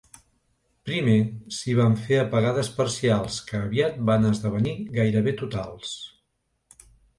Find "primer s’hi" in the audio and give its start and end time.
0.89-1.75